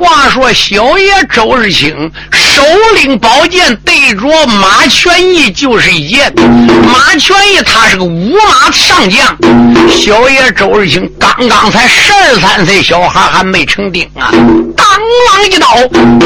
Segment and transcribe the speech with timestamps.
[0.00, 2.62] 话说小爷周日清手
[2.96, 6.32] 拎宝剑，对着马全义就是一剑。
[6.90, 9.36] 马全义他是个五马上将，
[9.90, 14.30] 小爷周日清刚刚才十二三岁小孩，还没成丁啊！
[14.74, 14.86] 当
[15.36, 15.68] 啷一刀，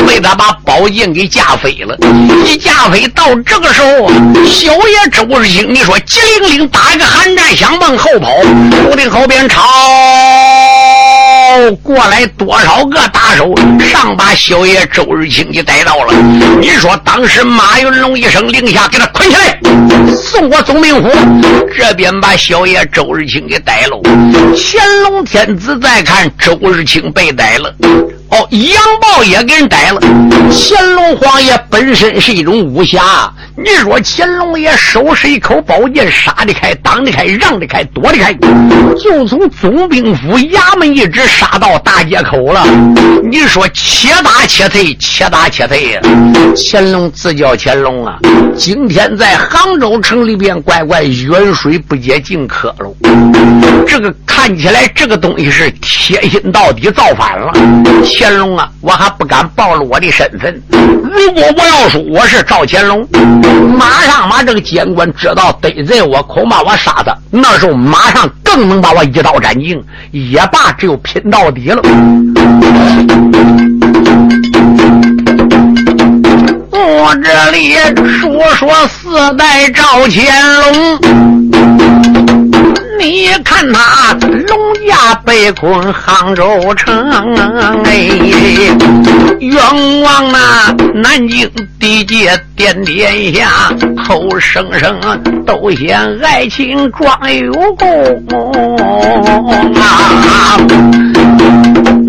[0.06, 1.96] 被他把宝剑给架飞了。
[2.44, 4.08] 一架飞到这个时候，
[4.46, 8.28] 小爷周日清，你说机灵灵打个寒战，想往后跑，
[8.88, 9.60] 不定后边抄。
[11.82, 16.14] 过来多少个打手，上把小爷周日清给逮到了。
[16.60, 19.58] 你说当时马云龙一声令下，给他捆起来，
[20.14, 21.10] 送我总兵府。
[21.76, 24.00] 这边把小爷周日清给逮了。
[24.56, 27.74] 乾隆天子再看周日清被逮了。
[28.30, 30.00] 哦，杨豹也给人逮了。
[30.50, 38.34] 乾隆皇爷本身是一种武侠，你说乾隆爷手持一口宝剑，杀得开，挡得开，让得开，躲得开，
[38.98, 42.64] 就从总兵府衙门一直杀到大街口了。
[43.24, 45.98] 你说且打且退，且打且退！
[46.56, 48.16] 乾隆自叫乾隆啊，
[48.56, 52.94] 今天在杭州城里边，乖乖远水不解近渴喽。
[53.86, 57.52] 这个看起来，这个东西是贴心到底，造反了。
[58.04, 60.62] 乾隆啊，我还不敢暴露我的身份。
[60.70, 63.06] 如果我要说我是赵乾隆，
[63.76, 69.82] 马上把这个监官知道得罪我，恐怕我杀他，那时候马上更能把我一刀斩尽。
[70.12, 71.80] 也罢，只有拼到底了。
[76.70, 77.74] 我这里
[78.20, 80.24] 说说四代赵乾
[80.60, 82.43] 隆。
[82.98, 84.12] 你看他
[84.46, 87.10] 龙家被困杭州城，
[87.84, 87.92] 哎，
[89.40, 89.56] 冤
[90.02, 93.48] 枉那南京地界点点下，
[94.06, 94.98] 口声声
[95.44, 98.26] 都嫌爱情装有功
[99.80, 100.56] 啊！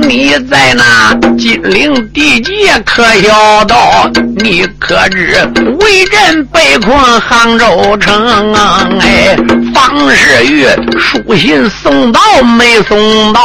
[0.07, 4.07] 你在那金陵地界可要到？
[4.37, 5.35] 你可知
[5.79, 8.53] 为朕被困杭州城？
[8.99, 9.35] 哎，
[9.73, 10.67] 方世玉
[10.99, 13.41] 书信送到没送到？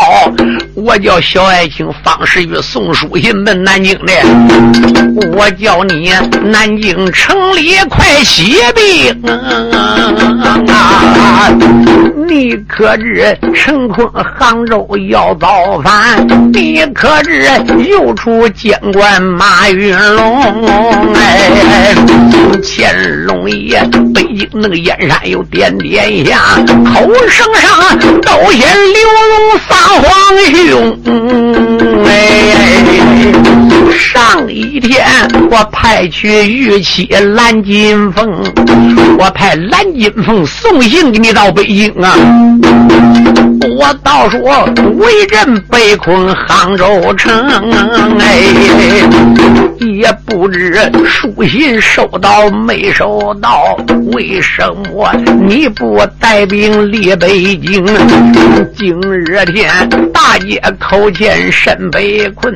[0.74, 4.12] 我叫小爱卿方世玉送书信奔南京的。
[5.36, 6.12] 我叫你
[6.44, 9.16] 南京城里快写兵
[10.68, 11.48] 啊！
[12.28, 14.06] 你可知陈坤
[14.38, 16.26] 杭州要造反？
[16.52, 17.44] 你可知
[17.88, 20.64] 又出监管马云龙？
[21.14, 21.94] 哎，
[22.62, 23.80] 乾隆爷
[24.14, 30.02] 北京那个燕山有点点下，口声上都嫌刘龙撒谎
[30.66, 30.98] 凶。
[32.06, 32.18] 哎，
[34.12, 35.06] 上一天
[35.53, 37.06] 我派去玉妻
[37.37, 38.28] 蓝金凤，
[39.16, 42.16] 我派蓝金凤送信给你到北京啊。
[43.78, 47.32] 我倒说为人被困杭州城，
[48.19, 48.41] 哎，
[49.78, 53.78] 也不知书信收到没收到？
[54.12, 54.60] 为什
[54.92, 55.15] 么
[55.47, 57.87] 你不带兵离北京？
[58.77, 59.71] 今日天
[60.12, 62.53] 大街口前身被困，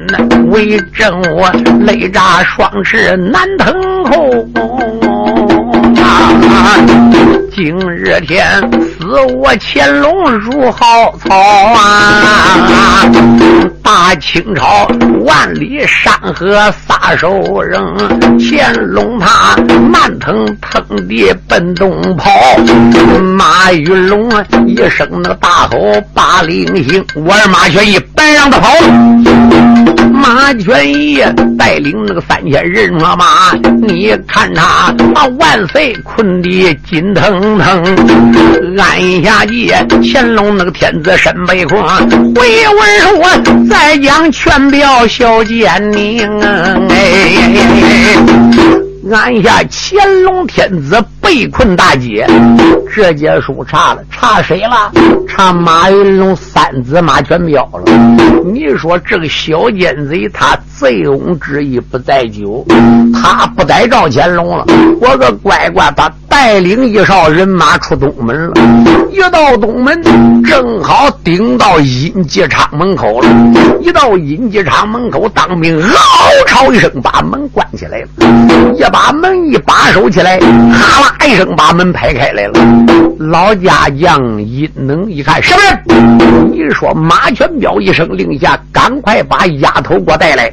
[0.50, 1.43] 为证我
[1.80, 3.74] 泪扎双翅难腾
[4.04, 4.50] 空！
[7.54, 8.44] 今日天
[8.98, 13.08] 死我乾隆如蒿草啊！
[13.80, 14.88] 大清朝
[15.24, 17.96] 万里山河撒手扔，
[18.40, 19.56] 乾隆他
[19.88, 22.28] 慢腾腾地奔东跑。
[23.36, 24.28] 马云龙
[24.66, 25.78] 一声那个大吼
[26.12, 28.68] 把令行，我儿马全义本让他跑。
[30.12, 31.22] 马全义
[31.58, 37.43] 带领那个三千人马，你看他把万岁困的紧腾。
[37.44, 41.82] 腾腾，按下界，乾隆那个天子身被困，
[42.34, 43.22] 回文说
[43.68, 46.26] 再将全表小奸佞，
[46.88, 47.32] 哎，
[49.12, 52.26] 按下乾隆天子被困大街，
[52.94, 54.92] 这节书查了，查谁了？
[55.26, 57.90] 查马云龙三子马全彪了。
[58.44, 62.64] 你说这个小奸贼，他醉翁之意不在酒，
[63.14, 64.66] 他不逮赵乾隆了，
[65.00, 66.12] 我个乖乖把。
[66.26, 68.54] 带领一哨人马出东门了，
[69.12, 70.02] 一到东门，
[70.42, 73.28] 正好顶到阴吉场门口了。
[73.80, 75.94] 一到阴吉场门口，当兵嗷
[76.44, 78.08] 吵一声，把门关起来了。
[78.76, 82.52] 一把门一把手起来，哈啦一声把门拍开来了。
[83.18, 86.50] 老家将一能一看，什么人？
[86.52, 90.52] 你说马全彪一声令下，赶快把丫头给我带来。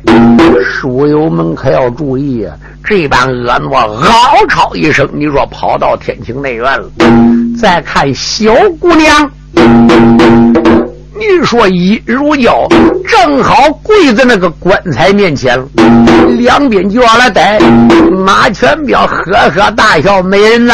[0.64, 2.56] 书友们可要注意啊！
[2.84, 6.90] 这般婀娜，嗷吵一声，你说跑到天清内院了。
[7.60, 9.32] 再看小姑娘，
[11.14, 12.68] 你说一如胶
[13.06, 15.66] 正好跪在那个棺材面前了，
[16.38, 17.60] 两边就要来逮。
[18.26, 20.74] 马全彪呵呵大笑：“美人呐，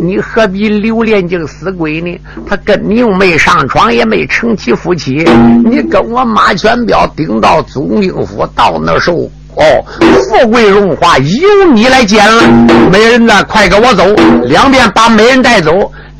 [0.00, 2.18] 你何必留恋这个死鬼呢？
[2.48, 5.28] 他跟你又没上床，也没成其夫妻。
[5.64, 9.62] 你跟我马全彪顶到总兵府，到那时候哦，
[10.00, 12.42] 富贵荣华由你来捡了。
[12.90, 14.04] 美人呐，快跟我走，
[14.44, 15.70] 两边把美人带走。”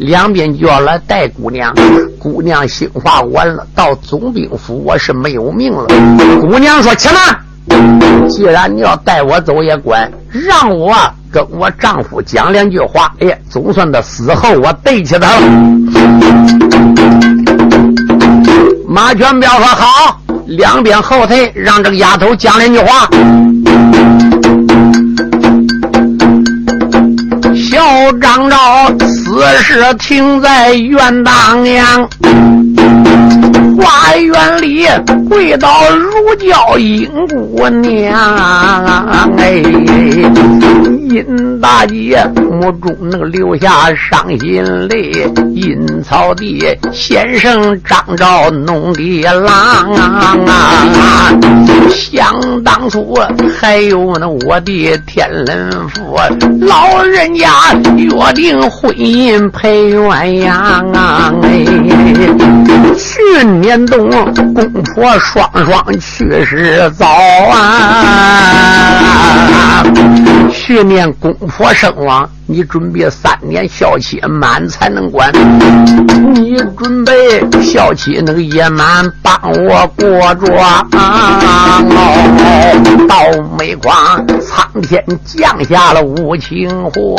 [0.00, 1.75] 两边就要来带姑娘，
[2.19, 5.85] 姑娘心话完了，到总兵府我是没有命了。
[6.41, 7.38] 姑娘说：“起来，
[8.26, 10.97] 既然你要带我走也管，让我
[11.31, 13.12] 跟我丈夫讲两句话。
[13.20, 15.43] 哎呀，总算的死后我对起他了。”
[18.88, 23.06] 马全彪说：“好，两边后退，让这个丫头讲两句话。”
[28.20, 28.56] 张昭
[29.06, 32.08] 死事停在院当阳，
[33.81, 34.87] 花园里
[35.29, 38.15] 跪倒如叫英姑娘，
[39.38, 39.62] 哎。
[41.11, 45.11] 殷大姐目中能流下伤心泪，
[45.56, 49.93] 阴草地先生张昭弄的郎
[50.47, 51.33] 啊！
[51.91, 53.19] 想当初
[53.61, 56.17] 还有那我的天伦父，
[56.61, 57.49] 老人家
[57.97, 61.35] 约定婚姻配鸳鸯啊！
[61.43, 61.65] 哎，
[62.97, 64.08] 去年冬
[64.55, 67.06] 公婆双双去世早
[67.52, 69.82] 啊！
[70.52, 71.12] 去年。
[71.20, 75.31] 公婆身亡，你准备三年孝期满才能管。
[76.34, 77.12] 你准备
[77.62, 80.46] 孝期那个野蛮，帮我过着。
[83.08, 83.17] 到
[83.58, 87.17] 煤矿，苍天降下了无情祸。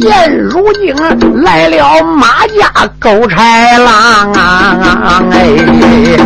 [0.00, 0.94] 现如今
[1.42, 5.22] 来了马家狗豺狼啊！
[5.32, 6.16] 哎，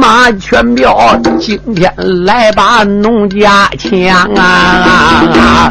[0.00, 1.92] 马全彪今天
[2.24, 3.98] 来把农家抢
[4.34, 5.68] 啊！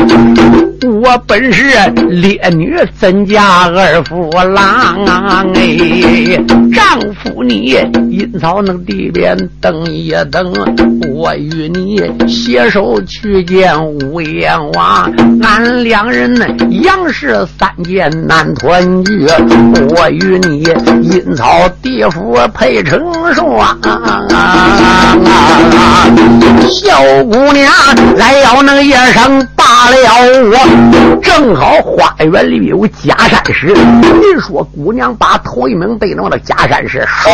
[1.02, 1.64] 我本是
[2.10, 4.98] 烈女，怎嫁二夫郎？
[5.60, 6.38] 哎，
[6.74, 7.76] 丈夫你
[8.10, 10.54] 阴曹那地边等一等，
[11.14, 15.12] 我与你携手去见乌阎王。
[15.42, 16.34] 俺两人
[16.82, 19.28] 杨氏三见难团聚，
[19.98, 20.64] 我与你
[21.04, 23.02] 阴曹地府配成
[23.34, 23.78] 双。
[26.70, 27.70] 小姑娘
[28.16, 29.98] 来要那个夜生罢了
[30.46, 31.20] 我。
[31.22, 37.32] 正好花园里有假山石，你说姑娘把头一猛对着那假山石，唰！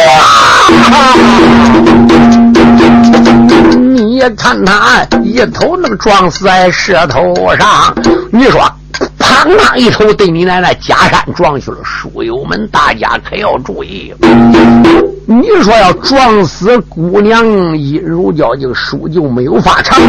[3.77, 7.93] 你看他一头那个撞死在石头上，
[8.31, 8.63] 你说。
[9.19, 9.55] 砰！
[9.57, 14.13] 那一头对你奶奶假山撞去了，书友们大家可要注意。
[15.27, 17.43] 你说要撞死姑娘
[17.75, 19.99] 殷如娇，就书就没有法成。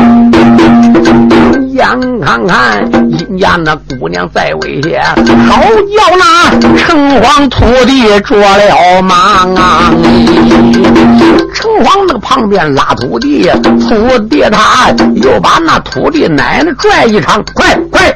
[1.73, 1.87] 眼
[2.21, 5.03] 看看殷家那姑娘在危险，
[5.49, 9.91] 好叫那城隍土地着了忙啊！
[11.55, 13.51] 城隍那个旁边拉土地，
[13.89, 14.91] 土地他
[15.23, 18.15] 又把那土地奶奶拽一场，快快！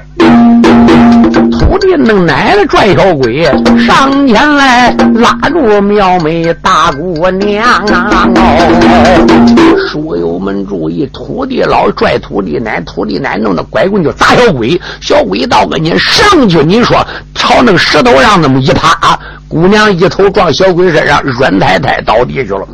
[1.52, 3.44] 土地能奶奶拽小鬼
[3.78, 8.28] 上前来拉住苗妹大姑娘啊！
[8.34, 17.04] 哦，书友们注意，土地老拽土地奶，土地奶弄那拐棍就砸小鬼，小鬼到跟前上去，你说
[17.34, 19.18] 朝那个石头上那么一趴，啊
[19.48, 22.66] 姑娘一头撞小鬼身上，软太太倒地去了。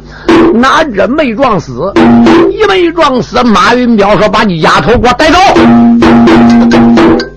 [0.54, 1.92] 哪真没撞死，
[2.50, 3.42] 一没撞死。
[3.42, 5.38] 马云彪说：“把你丫头给我带走。”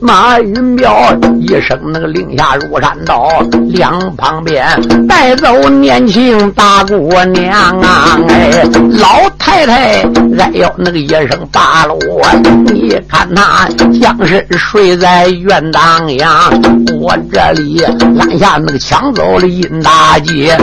[0.02, 3.30] 马云彪一声那个令下如山倒，
[3.68, 4.66] 两旁边
[5.08, 8.18] 带走年轻大姑娘啊！
[8.30, 8.64] 哎，
[8.98, 10.02] 老太太
[10.38, 11.96] 哎呦那个一声罢了，
[12.66, 13.68] 你看那
[14.00, 16.50] 将是睡在院当阳，
[17.00, 17.82] 我这里
[18.16, 20.58] 拦下那个抢走了殷大姐，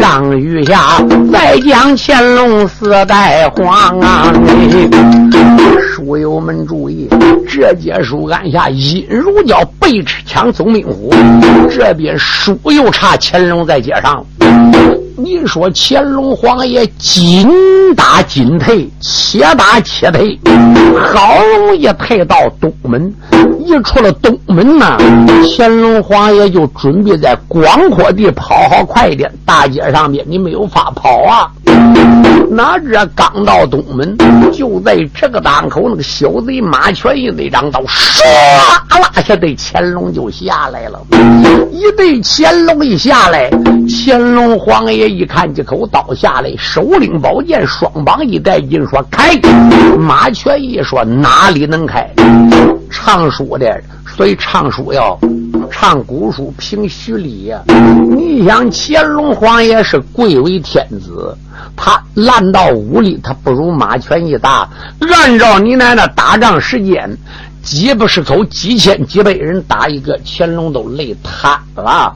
[0.00, 0.98] 让余下
[1.32, 4.32] 再将乾隆四代皇啊！
[4.46, 4.88] 哎
[5.94, 7.08] 书友们注意，
[7.46, 8.68] 这节书下。
[8.68, 11.10] 殷如叫被持枪总命虎，
[11.70, 14.24] 这边书又查乾隆在街上。
[15.16, 17.48] 你说乾隆皇爷紧
[17.96, 20.38] 打紧退，且打且退，
[20.96, 23.12] 好容易退到东门，
[23.68, 24.96] 一出了东门呐，
[25.54, 31.50] 乾隆皇爷就准备在广阔地跑好快点，大街上面你没有法跑啊。
[32.50, 34.16] 哪知刚到东门，
[34.50, 38.24] 就在这个档口，那个小贼马全一那张刀唰
[38.98, 40.98] 啦下对乾隆就下来了。
[41.70, 43.50] 一对乾隆一下来，
[43.86, 49.38] 乾隆皇爷一看这口刀下来，手拎宝剑，双膀一带劲说开。
[49.98, 52.10] 马全一说哪里能开？
[52.90, 53.82] 唱书的，
[54.16, 55.18] 所以唱书要
[55.70, 57.62] 唱古书凭虚礼呀。
[58.16, 61.36] 你想乾隆皇爷是贵为天子。
[61.76, 64.68] 他烂到武力，他不如马全一大。
[65.12, 67.08] 按照你奶奶打仗时间，
[67.62, 72.14] 几不是口几千几百人打一个，乾隆都累瘫了。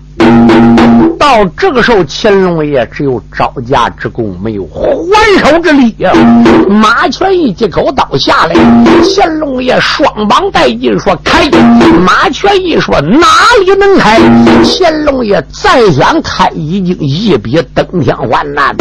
[1.19, 6.13] 到这个时候，乾隆爷只有招架之功，没有还手之力呀。
[6.69, 8.55] 马全一几口刀下来，
[9.15, 11.49] 乾隆爷双膀带劲说开。
[12.05, 13.27] 马全一说哪
[13.65, 14.21] 里能开？
[14.65, 18.75] 乾隆爷再想开，已经一笔登天还难。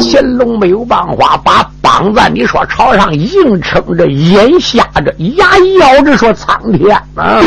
[0.00, 5.46] 乾隆没有办法，把膀子你说朝上硬撑着，眼瞎着，牙
[5.78, 7.40] 咬着说苍天啊！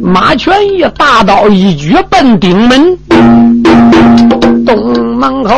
[0.00, 2.96] 马全义大刀一举奔顶门，
[4.64, 5.52] 东门口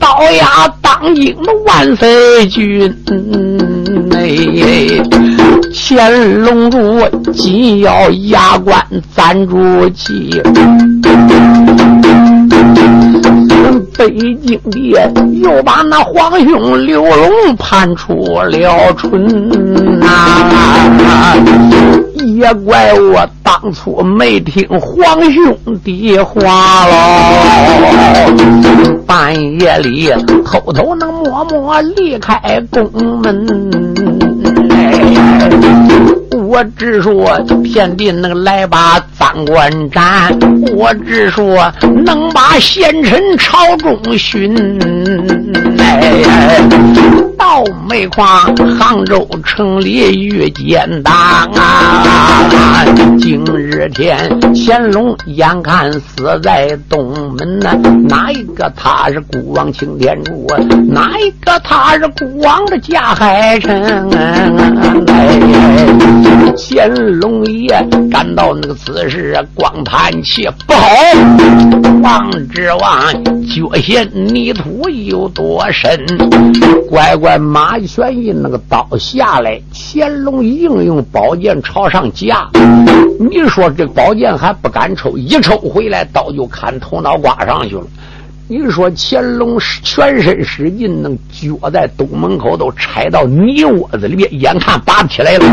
[0.00, 2.92] 刀牙当今的万岁君。
[4.10, 4.36] 哎，
[5.72, 10.42] 乾隆主紧要牙关攒住气。
[13.98, 14.96] 北京的
[15.42, 21.34] 又把那皇兄刘龙判出了春啊！
[22.36, 26.92] 也怪我当初没听皇兄的话喽，
[29.04, 30.08] 半夜里
[30.44, 32.88] 偷偷能默默离开宫
[33.20, 33.97] 门。
[36.30, 40.36] 我只说天地能来把赃官斩，
[40.74, 41.72] 我只说
[42.04, 44.54] 能把贤臣朝中寻。
[45.78, 46.12] 哎，
[47.38, 48.44] 倒没夸
[48.78, 51.14] 杭州城里遇奸党
[51.54, 52.84] 啊！
[53.18, 54.18] 今日天
[54.54, 57.74] 乾隆眼看死在东门呐，
[58.08, 60.58] 哪一个他是孤王擎天柱啊？
[60.88, 64.10] 哪一个他是孤王的架海城？
[64.10, 65.40] 哎。
[66.56, 67.68] 乾隆爷
[68.10, 70.80] 感到那个此事光叹气不好，
[72.02, 73.12] 望之望
[73.44, 76.04] 脚下泥土有多深？
[76.88, 82.48] 乖乖，马玄义那个刀下来，乾隆硬用宝剑朝上架，
[83.18, 87.84] 你说这宝剑还不敢抽，一抽回来刀就砍头脑瓜上去了。
[88.50, 95.44] 你说乾隆全身使劲，能脚在东门口都踩到泥窝子里边，眼看拔不起来了。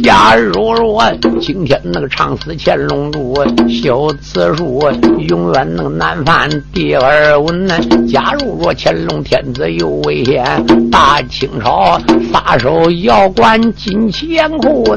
[0.00, 1.02] 假如说
[1.40, 3.34] 今天那个唱死乾隆主，
[3.68, 4.80] 修此书，
[5.26, 7.66] 永远能难犯第二文。
[8.06, 10.44] 假如说乾隆天子有危险，
[10.88, 12.00] 大清朝
[12.32, 14.96] 撒手要管金钱库。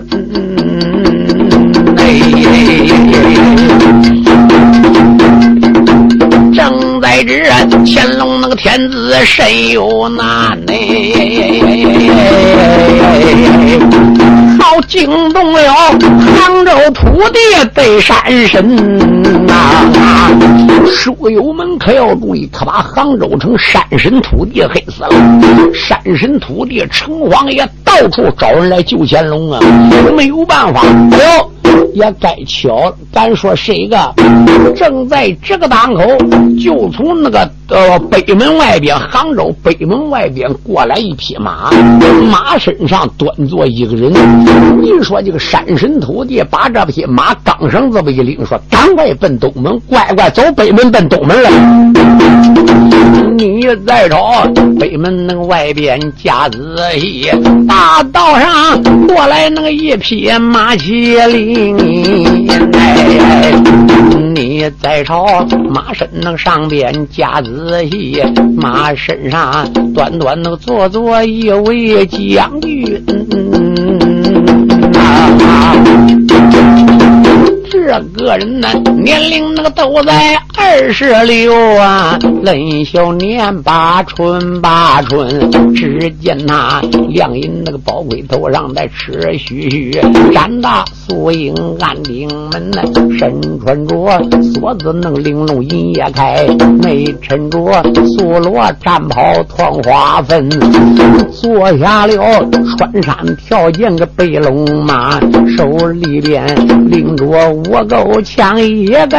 [7.09, 10.73] 正在这，乾隆那个天子身有难呢，
[14.59, 15.59] 好惊动了
[16.37, 17.39] 杭州土地
[17.73, 18.15] 被山
[18.47, 20.29] 神呐！
[20.87, 25.09] 书友们可要注意，可把杭州城山神土地黑死了。
[25.73, 29.59] 山神土地城隍爷到处找人来救乾隆啊，
[30.15, 31.51] 没有办法，哎呦！
[31.93, 34.13] 也该巧了，敢说谁个
[34.75, 36.03] 正在这个档口，
[36.63, 41.69] 就从那个呃北门外边，杭州北门外边过来一匹马，
[42.31, 44.11] 马身上端坐一个人。
[44.81, 51.51] 你说这个山神土地把这匹马钢绳子一领，说赶快奔东门，乖乖走北门奔东门来。
[53.37, 54.17] 你再瞅
[54.79, 57.29] 北门那个外边架子细，
[57.67, 62.47] 大道上过来那个一匹马麒麟。
[62.73, 63.53] 哎，
[64.39, 68.23] 你再朝马身那上边加仔细，
[68.55, 73.03] 马身上短短那个坐坐一位将军。
[77.89, 78.67] 这个人呢，
[78.97, 85.27] 年龄那个都在二十六啊，嫩小年八春八春。
[85.73, 89.99] 只见那亮银那个宝盔头上在赤须须，
[90.31, 92.83] 展大素影暗顶门呢，
[93.17, 93.97] 身穿着
[94.53, 96.45] 锁子能玲珑银叶开，
[96.83, 97.59] 内衬着
[98.05, 100.47] 素罗战袍团花粉，
[101.31, 102.13] 坐下了
[102.77, 105.19] 穿山跳涧个背龙马，
[105.57, 106.45] 手里边
[106.87, 107.25] 拎着
[107.71, 109.17] 我钩枪一个。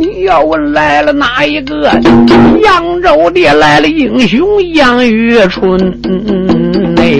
[0.00, 1.90] 你要问来了哪一个？
[2.62, 5.78] 扬州的来了英雄杨玉春。
[6.96, 7.18] 哎，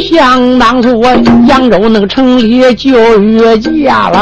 [0.00, 1.06] 想当初我
[1.46, 4.12] 扬州那个城里就遇见了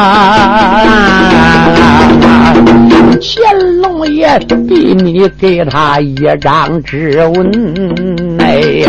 [3.21, 8.39] 乾隆爷，逼你给他一张指纹。
[8.41, 8.83] 哎，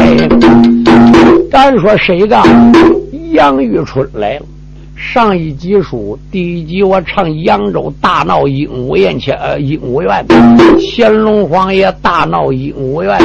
[1.51, 2.41] 敢说谁个
[3.33, 4.45] 杨玉春来了？
[4.95, 10.23] 上一集书，第一集我唱扬州大闹鹦鹉院前，呃，鹦鹉院，
[10.79, 13.17] 乾隆皇爷大闹鹦鹉院，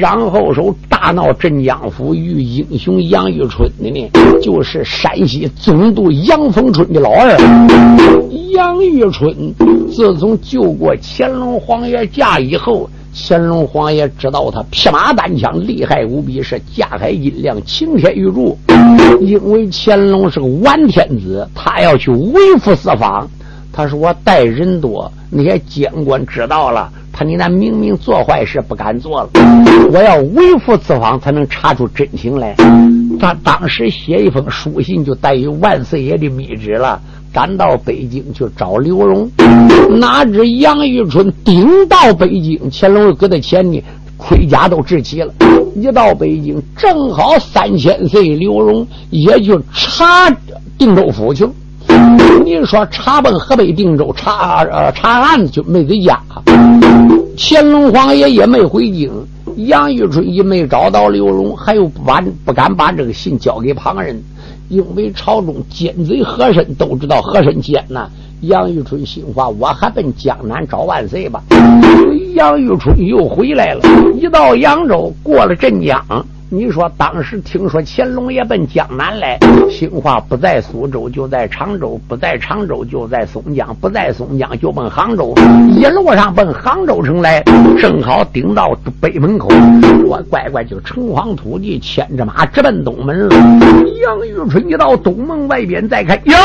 [0.00, 7.36] 然后手大闹镇江府，遇英雄杨玉春的呢，就是山西总督杨凤春的老二
[8.54, 9.36] 杨玉春。
[9.90, 12.88] 自从救过乾隆皇爷驾以后。
[13.14, 18.56] 乾隆皇爷知道他匹马单枪厉害无比，是架海阴凉，擎天玉柱。
[19.20, 23.28] 因为乾隆是个完天子，他要去为富四方。
[23.70, 29.30] 他说我带人多，那些监官知道了，他你那明明做坏事不敢做了。
[29.90, 32.54] 我要为富四方，才能查出真情来。
[33.20, 37.00] 他当时写一封书信，就带有万岁爷的密旨了。
[37.32, 39.30] 赶到北京去找刘荣，
[39.98, 43.82] 哪知杨玉春顶到北京，乾隆又搁在前呢，
[44.18, 45.32] 盔甲都置齐了。
[45.74, 50.30] 一到北京，正好三千岁刘荣也就查
[50.76, 51.50] 定州府去了。
[52.44, 56.20] 你说查奔河北定州查呃查案子就没在家，
[57.38, 59.10] 乾隆皇爷也没回京，
[59.56, 64.22] 杨玉春也没找到刘荣，还有不把不敢把这个信交给旁人。
[64.68, 68.08] 因为朝中奸贼和珅都知道和珅奸呐，
[68.40, 71.42] 杨玉春心话，我还奔江南找万岁吧。
[72.34, 73.82] 杨玉春又回来了，
[74.18, 76.02] 一到扬州，过了镇江。
[76.54, 79.38] 你说当时听说乾隆爷奔江南来，
[79.70, 85.34] 兴化不在苏州就在常州，不在常州就在松江，不在松江就奔杭州，
[85.70, 87.42] 一路上奔杭州城来，
[87.80, 89.48] 正好顶到北门口，
[90.04, 93.34] 我乖乖就城隍土地牵着马直奔东门了。
[94.02, 96.36] 杨玉春一到东门外边再看，哟，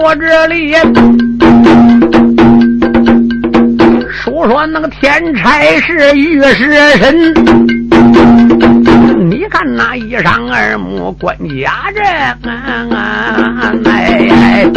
[0.00, 0.72] 我这里。
[4.36, 7.32] 都说那个天差是御史神，
[9.30, 12.04] 你看那一上二目关家人，
[13.86, 14.70] 哎，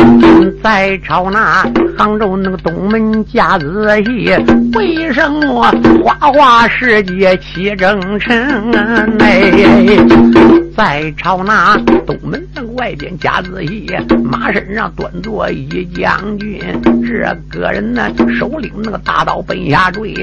[0.63, 4.33] 在朝那杭州那个东门家子戏，
[4.75, 5.69] 为什么
[6.05, 8.71] 花花世界七征城？
[9.19, 10.68] 哎。
[10.79, 11.75] 在朝那
[12.07, 13.85] 东门那个外边夹子义，
[14.23, 16.57] 马身上端坐一将军，
[17.05, 20.13] 这个人呢手领那个大刀奔下坠，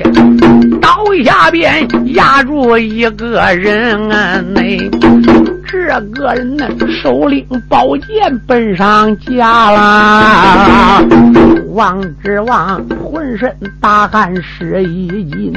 [0.80, 4.42] 刀下边压住一个人啊！
[4.54, 4.78] 那
[5.66, 6.66] 这个人呢
[7.02, 11.02] 手领宝剑奔上家啦，
[11.74, 15.52] 望之望浑身大汗湿衣襟。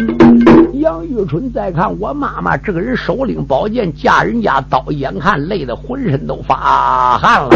[0.79, 7.49] 杨玉春再看我妈妈这个人手领宝剑架人家刀，眼看累得浑身都发汗了。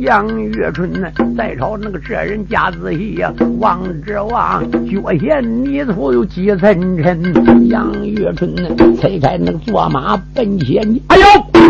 [0.00, 7.68] 杨玉春呢，再朝那个这人家仔细呀，望着望，脚下泥土有几层尘。
[7.68, 8.62] 杨玉春呢，
[8.98, 11.24] 推开那个坐马奔前，哎呦，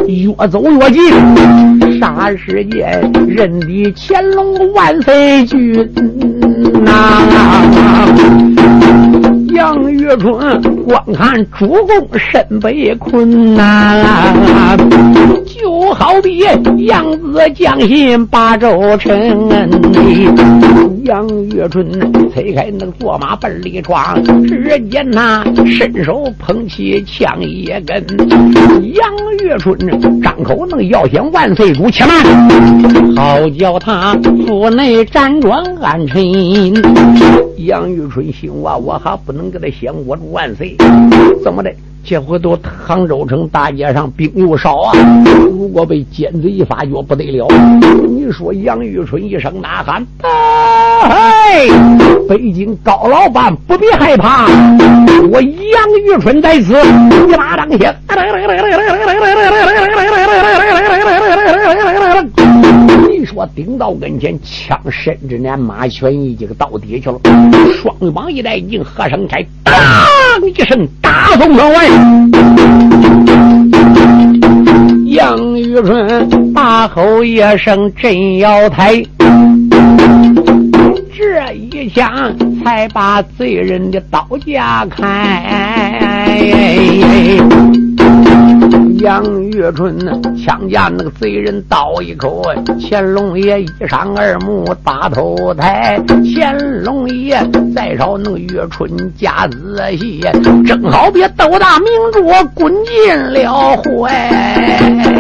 [0.06, 1.12] 越走越近，
[2.00, 5.92] 霎时间认得乾隆万岁君
[6.84, 8.62] 呐。
[9.62, 14.77] 杨玉春光看主公身被困难，
[15.46, 16.44] 就好比
[16.85, 19.48] 杨子将心把周成。
[21.05, 21.88] 杨玉春
[22.33, 28.05] 推开那个坐马奔里闯，只见那伸手捧起枪一根。
[28.94, 29.79] 杨玉春
[30.20, 32.16] 张口能要响万岁主，且慢，
[33.14, 34.12] 好叫他
[34.44, 36.20] 府内辗转暗沉。
[37.59, 40.76] 杨玉春姓娃，我还不能给他先握住万岁？
[41.44, 41.70] 怎么的？
[42.04, 44.92] 这回都杭州城大街上兵又少啊！
[45.24, 47.46] 如果被奸贼一发觉，不得了！
[48.08, 50.04] 你说杨玉春一声呐喊
[51.08, 51.68] ：“哎，
[52.28, 54.48] 北京高老板不必害怕，
[55.30, 56.72] 我杨玉春在此，
[57.28, 57.94] 一巴掌下。”
[63.08, 67.18] 你说顶到跟前，枪伸至连马全义这个到底去了，
[67.80, 69.74] 双膀一带，硬和声开，当
[70.46, 71.88] 一声，大风窗外，
[75.06, 79.02] 杨玉春大吼一声，震瑶台，
[81.16, 85.42] 这一枪才把贼人的刀架开。
[89.02, 89.98] 杨玉春
[90.36, 92.40] 枪架那个贼人倒一口，
[92.80, 97.36] 乾隆爷一上二目大头抬，乾隆爷
[97.74, 98.88] 再朝那个玉春
[99.18, 99.58] 家仔
[99.96, 100.20] 细，
[100.64, 102.22] 正好别斗大明珠
[102.54, 104.12] 滚进了怀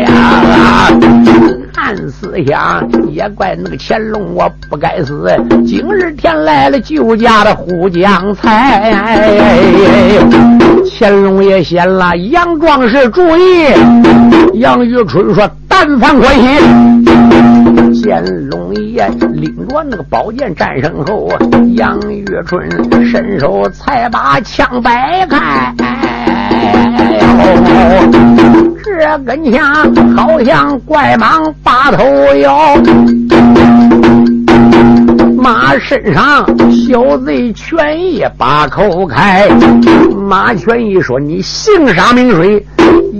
[0.02, 0.88] 呀！
[1.74, 5.28] 暗思想，也怪那个乾隆我不该死，
[5.66, 8.94] 今日天来了救驾的胡将才。
[10.94, 13.71] 乾隆爷显了杨壮士注意。
[14.54, 16.48] 杨玉春说：“但凡欢喜。”
[18.04, 21.28] 乾隆爷拎着那个宝剑站身后，
[21.74, 22.68] 杨玉春
[23.06, 25.74] 伸手才把枪摆开。
[28.84, 29.64] 这根枪
[30.16, 32.04] 好像怪蟒把头
[32.36, 32.76] 摇。
[35.36, 39.48] 马身上小贼权益把口开。
[40.16, 42.64] 马权益说：“你姓啥名谁？”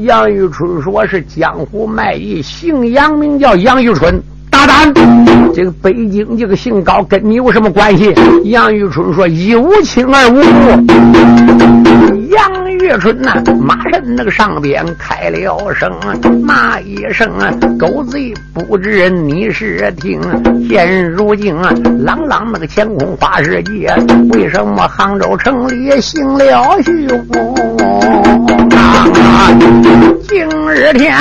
[0.03, 4.93] 杨玉春说：“是江湖卖艺，姓杨，名叫杨玉春。”大胆！
[5.55, 8.15] 这个北京这个姓高，跟你有什么关系？
[8.45, 10.43] 杨玉春说：“一无亲二无故。”
[12.35, 15.93] 杨玉春呐，马上那个上边开了声，
[16.43, 17.31] 骂一声
[17.79, 20.21] ：“狗贼，不知你是听。
[20.69, 23.95] 现如今啊朗朗那个乾坤花世界，
[24.33, 28.22] 为什么杭州城里兴了虚啊？
[30.29, 31.13] 今日天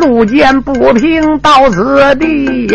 [0.00, 2.68] 路见不平到此地。”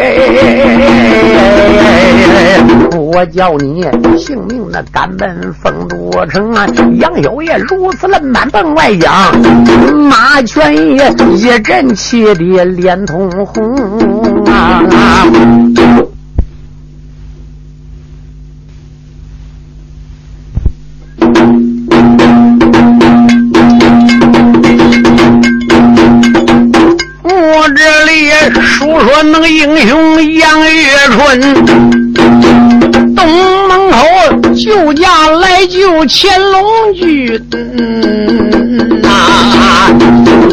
[2.95, 3.85] 我叫你
[4.17, 6.65] 性命那赶奔丰都城啊！
[6.99, 9.31] 杨小爷如此冷板奔外讲，
[10.09, 14.81] 马全爷一阵气的脸通红啊！
[28.83, 31.39] 都说那个英雄杨月春，
[33.15, 33.25] 东
[33.69, 33.97] 门口
[34.53, 37.41] 救驾来救乾隆君
[39.05, 39.89] 啊。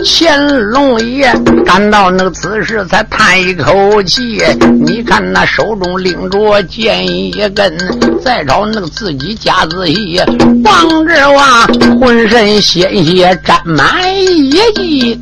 [0.04, 1.34] 乾隆爷
[1.66, 4.40] 感到那个此时才叹一口气，
[4.86, 7.76] 你看那手中拎着剑一根，
[8.24, 10.20] 再找那个自己家子细，
[10.64, 13.86] 王志王浑身鲜血沾满
[14.24, 15.20] 一襟。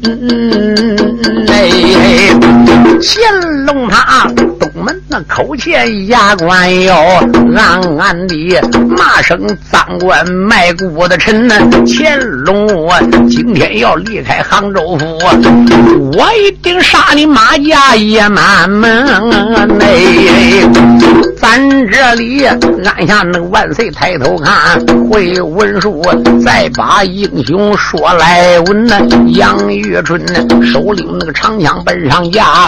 [1.48, 1.70] 哎，
[3.00, 6.96] 乾隆他东门那口前牙关要
[7.56, 9.38] 暗暗的骂声
[9.70, 11.48] 赃官卖国的臣，
[11.86, 12.94] 乾隆我
[13.28, 14.58] 今天要离开杭。
[14.74, 15.18] 州府，
[16.12, 20.68] 我一定杀你马家野蛮门内。
[21.40, 22.44] 咱这里
[22.88, 26.02] 按下那个万岁，抬头看会文书，
[26.44, 28.98] 再把英雄说来闻呐。
[29.34, 30.20] 杨玉春
[30.64, 32.66] 手领那个长枪奔上架，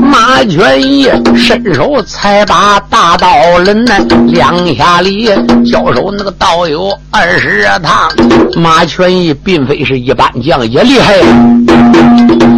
[0.00, 5.28] 马全义伸手才把大刀抡呐，两下里
[5.70, 8.10] 交手那个刀有二十趟。
[8.56, 11.18] 马全义并非是一般将，也厉害。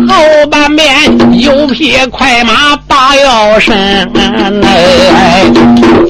[0.09, 0.89] 后半边
[1.41, 3.75] 有匹快马把腰身，
[4.63, 5.45] 哎，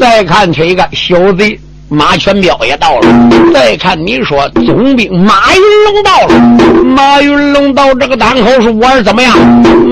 [0.03, 1.57] 再看这个小贼
[1.89, 3.09] 马全彪也到了，
[3.55, 9.39] 再看你说总兵马云龙到了，马云龙到这个档口说我是怎么样？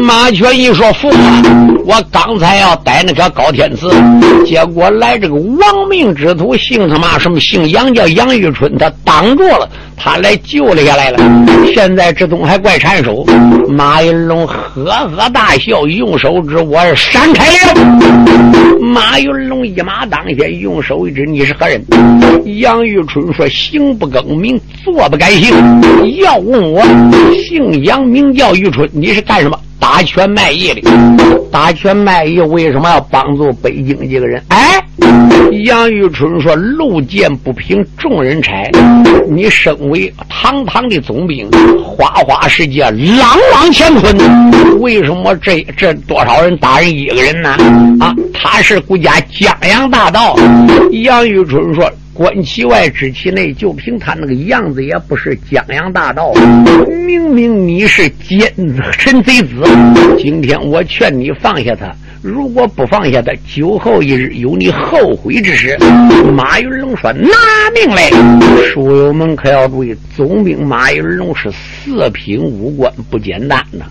[0.03, 1.17] 马全一说服了，
[1.87, 3.89] 我刚才要逮那个高天赐，
[4.45, 7.39] 结果来这个亡命之徒，姓他妈什么？
[7.39, 9.69] 姓杨叫杨玉春，他挡住了。
[10.03, 11.19] 他来救了下来了，
[11.75, 13.23] 现在这东还怪缠手。
[13.69, 14.83] 马云龙呵
[15.15, 17.75] 呵大笑，用手指我闪开了。
[18.81, 21.85] 马云龙一马当先，用手一指：“你是何人？”
[22.61, 25.55] 杨玉春说：“行不更名，坐不改姓。
[26.23, 26.83] 要问我
[27.47, 30.83] 姓杨，名叫玉春，你是干什么？”打拳卖艺的。
[31.51, 34.41] 打拳卖艺为什么要帮助北京这个人？
[34.49, 34.81] 哎，
[35.65, 38.71] 杨玉春说：“路见不平，众人拆。
[39.29, 41.49] 你身为堂堂的总兵，
[41.83, 47.51] 花花世界，朗朗乾坤，为什么这这多少人打人一个人呢？
[47.99, 50.37] 啊，他是国家江洋大盗。”
[51.03, 51.91] 杨玉春说。
[52.21, 53.51] 观其外，知其内。
[53.55, 56.35] 就凭他那个样子，也不是江洋大盗。
[57.07, 58.53] 明明你是奸
[58.93, 59.55] 臣贼子。
[60.19, 65.79] 今天我劝你放下他，如果不放下他，酒后一日有你后悔之时。
[66.37, 67.31] 马云龙说：“拿
[67.75, 68.11] 命来！”
[68.71, 73.87] 书友们可要注意，总兵马云龙是四品武官，不简单呐。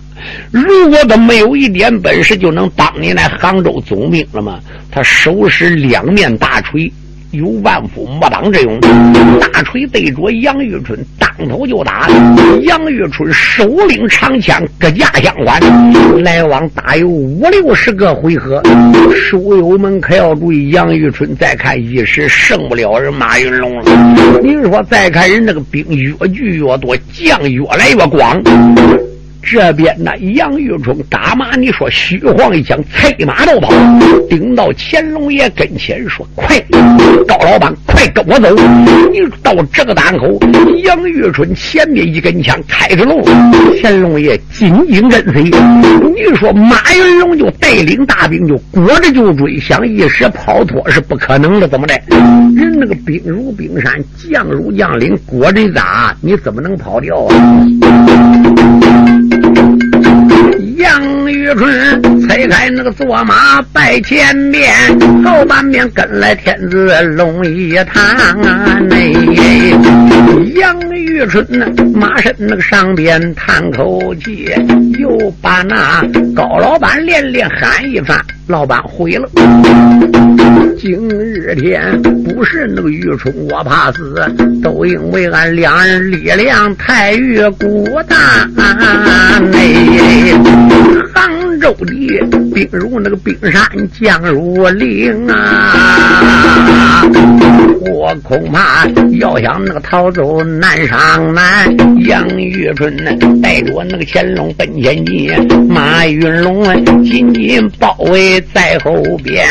[0.52, 4.60] 如果他没有一点本事，就能当你那杭州总兵了吗？
[4.88, 6.88] 他手使两面大锤。
[7.32, 8.80] 有万夫莫挡之勇，
[9.40, 12.08] 大锤对着杨玉春当头就打。
[12.62, 15.60] 杨玉春手领长枪，各架相还，
[16.22, 18.60] 来往大有五六十个回合。
[19.14, 24.40] 书友们可要注意，杨玉春再看一时胜不了人马云龙了。
[24.42, 28.42] 您说再看人那个兵越聚越多，将越来越广。
[29.42, 33.72] 这边呢，杨玉春打马，你说虚晃一枪，催马就跑，
[34.28, 36.60] 顶到乾隆爷跟前说：“快，
[37.26, 38.54] 高老板，快跟我走！”
[39.10, 40.38] 你到这个档口，
[40.84, 43.24] 杨玉春前面一根枪开着路，
[43.80, 45.42] 乾隆爷紧紧跟随。
[45.42, 51.94] 你说马云龙就带领大兵就裹着就追，想一时跑脱是不可能的，怎么的？
[52.54, 53.92] 人那个兵如冰山，
[54.30, 57.34] 将如将领，裹着打，你怎么能跑掉啊？
[60.90, 64.72] 杨玉春催开那个坐马拜前面，
[65.24, 68.04] 后半面跟来天子龙一堂
[68.42, 68.78] 啊！
[68.80, 69.12] 内
[70.54, 74.48] 杨玉春呢马身那个上边叹口气，
[74.98, 76.02] 又把那
[76.34, 78.18] 高老板连连喊一番。
[78.46, 79.28] 老板回了！
[80.76, 84.16] 今日天不是那个玉春，我怕死，
[84.60, 88.16] 都因为俺两人力量太越孤大。
[89.52, 90.32] 内
[91.14, 91.19] 杭
[91.60, 92.18] 州里
[92.54, 93.62] 兵如那个冰山，
[94.00, 97.04] 将如岭啊！
[97.92, 98.86] 我恐怕
[99.20, 101.68] 要想那个逃走难上难。
[102.06, 102.96] 杨玉春
[103.42, 105.30] 带着那个乾隆奔前进，
[105.68, 106.64] 马云龙
[107.04, 108.40] 紧紧包围。
[108.54, 109.46] 在后边，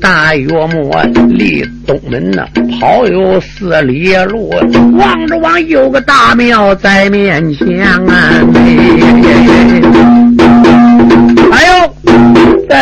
[0.00, 2.46] 大约莫离东门呐，
[2.80, 4.50] 跑有四里路。
[4.96, 8.40] 望着望，有个大庙在面前啊！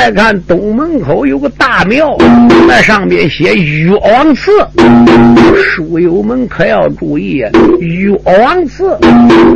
[0.00, 2.16] 再看东门口有个大庙，
[2.68, 4.52] 那上面写岳王祠。
[5.56, 7.42] 书友们可要注意，
[7.80, 8.96] 岳王祠。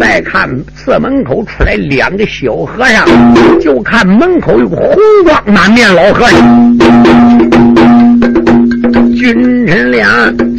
[0.00, 3.06] 再看寺门口出来两个小和尚，
[3.60, 6.78] 就看门口有个红光满面老和尚。
[9.14, 10.08] 君臣俩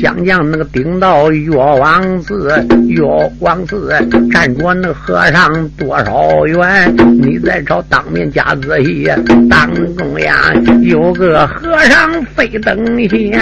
[0.04, 2.52] 将将那个顶到岳王寺，
[2.90, 3.02] 岳
[3.40, 3.90] 王寺
[4.30, 6.94] 站着那和尚多少远？
[7.22, 9.10] 你再朝当面加仔细，
[9.50, 12.76] 当中呀有个和尚飞登
[13.08, 13.40] 仙。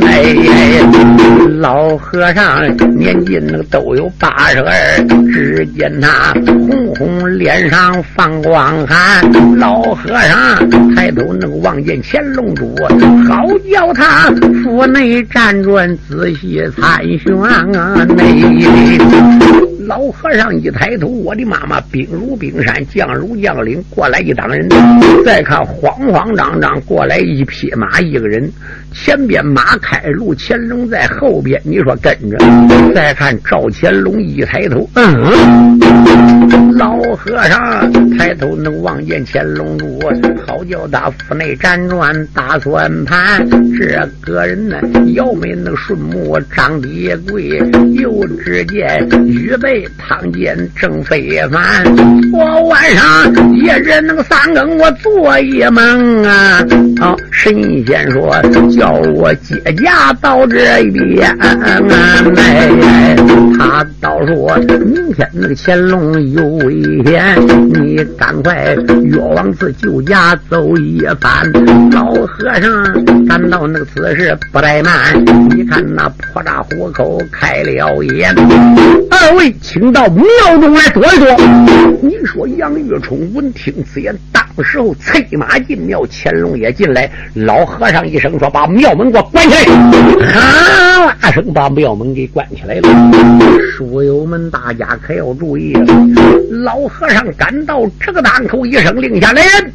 [0.00, 0.34] 哎，
[1.58, 2.64] 老和尚
[2.96, 4.72] 年纪那个都有八十二，
[5.30, 9.22] 只见他红红脸上放光寒。
[9.58, 12.74] 老和尚抬头那个望见乾隆主，
[13.28, 14.32] 好叫他。
[14.62, 17.36] 府内辗转，仔细参选
[17.74, 18.04] 啊！
[18.04, 18.96] 内
[19.88, 24.68] 老和尚一抬头，我的妈妈，兵如冰山，将如将领，过来一党人。
[25.24, 28.48] 再看慌慌张张过来一匹马，一个人，
[28.94, 32.38] 前边马开路，乾隆在后边，你说跟着。
[32.94, 35.78] 再看赵乾隆一抬头，嗯，
[36.76, 40.00] 老和尚抬头能望见乾隆主，
[40.46, 43.44] 好叫他府内辗转打算盘。
[43.78, 44.76] 这个人呢，
[45.14, 47.60] 姚眉那顺目，长得也贵，
[47.94, 51.84] 又只见预备汤间正非凡。
[52.32, 56.64] 我晚上夜人那个三更，我做一梦啊。
[57.00, 58.40] 好，神仙说
[58.82, 61.30] 叫我接驾到这边。
[62.36, 63.14] 哎，
[63.56, 67.36] 他倒说明天那个乾隆有危险，
[67.72, 71.48] 你赶快越王寺救驾走一番。
[71.92, 74.92] 老和尚赶到那个此事不怠慢，
[75.50, 78.34] 你看那破大虎口开了眼。
[79.12, 80.24] 二位，请到庙
[80.60, 81.28] 中来坐一坐。
[82.02, 87.08] 你说杨玉冲闻听此言，当时候催马进庙，乾隆也进来。
[87.34, 89.64] 老和尚一声说：“把庙门给我关起来！”
[90.32, 92.88] 哈啦声把庙门给关起来了。
[93.72, 95.86] 书友们，大家可要注意了。
[96.50, 99.72] 老和尚赶到这个档口，一声令下来人。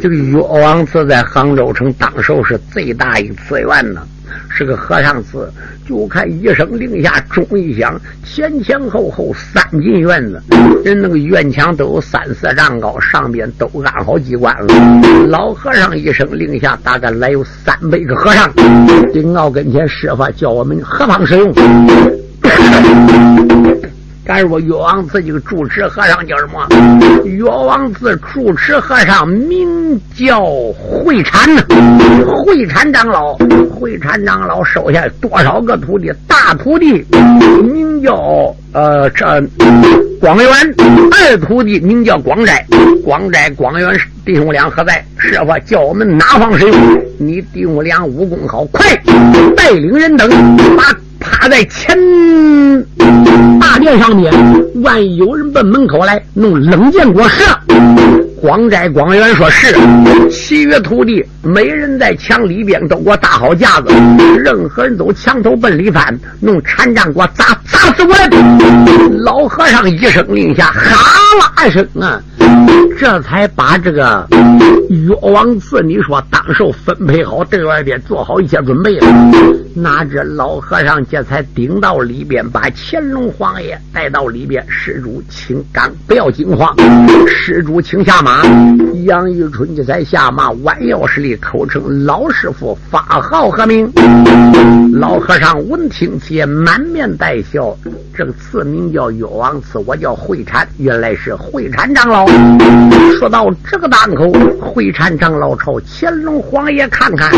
[0.00, 4.00] 这个岳王祠在杭州城当时是最大一次院呢。
[4.48, 5.52] 是个和尚寺，
[5.86, 10.42] 就看一声令下，钟一响，前前后后三进院子，
[10.84, 15.26] 人那个院墙都有三四丈高，上边都安好机关了。
[15.28, 18.52] 老和尚一声令下，大概来有三百个和尚，
[19.12, 21.52] 紧到跟前，设法叫我们何方使用？
[24.26, 26.66] 敢说岳王寺这个住持和尚叫什么？
[27.24, 31.62] 岳王寺住持和尚名叫慧禅呢。
[32.26, 33.38] 慧禅长老，
[33.72, 36.12] 慧禅长老收下多少个徒弟？
[36.26, 37.06] 大徒弟
[37.62, 39.24] 名叫呃这
[40.20, 40.50] 广元，
[41.12, 42.66] 二徒弟名叫广斋。
[43.04, 45.04] 广斋、广元弟兄俩何在？
[45.18, 46.76] 师傅叫我们哪方使用？
[47.16, 48.84] 你弟兄俩武功好，快
[49.56, 50.28] 带领人等
[50.76, 50.92] 把。
[51.38, 51.94] 打在前
[53.60, 54.32] 大殿上面，
[54.82, 57.44] 万一有人奔门口来，弄冷箭给我射。
[58.40, 59.76] 广斋广元说是，
[60.30, 63.88] 其余徒弟每人在墙里边都给我搭好架子，
[64.42, 68.14] 任何人都墙头奔里翻，弄禅杖给我砸砸死我！
[69.24, 70.90] 老和尚一声令下，哈
[71.38, 72.18] 啦一声啊，
[72.98, 74.26] 这才把这个
[74.88, 79.06] 岳王祠，你说当时分配好，对外边做好一切准备了。
[79.74, 86.74] 哪知老和尚这才顶到里边，把乾隆皇爷带到里边，施主请刚，不要惊慌，
[87.28, 88.22] 施主请下。
[88.22, 88.42] 马
[89.04, 93.92] 杨玉春这才下马，弯腰施礼，口称老师傅发号何名？
[94.94, 97.76] 老和尚闻听且满面带笑。
[98.14, 102.26] 这个词名叫岳王祠，我叫慧禅，原来是慧禅长老。
[103.18, 104.30] 说到这个档口，
[104.60, 107.32] 会禅长老朝乾隆皇爷看看，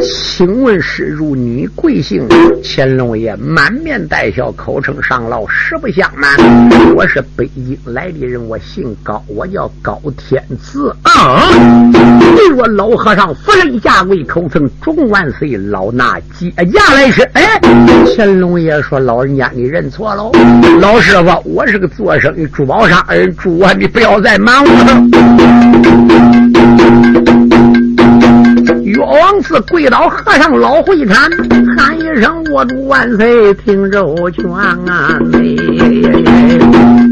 [0.00, 2.26] 请问施主你贵姓？
[2.62, 6.30] 乾隆爷满面带笑，口称上老，实不相瞒，
[6.94, 11.50] 我是北京来的人，我姓高，我叫高天赐啊。
[12.66, 17.22] 老和尚夫人下跪，口称中万岁，老衲接驾来迟。
[17.34, 17.60] 哎，
[18.16, 20.32] 乾隆爷说老人家你认错喽。
[20.80, 25.02] 老师傅，我是个做生意珠宝商人，主啊你不要再瞒我了。
[28.82, 31.30] 岳王寺跪倒和尚老会禅，
[31.76, 34.50] 喊一声我主万岁，听周全
[34.86, 35.18] 啊！
[35.32, 37.03] 哎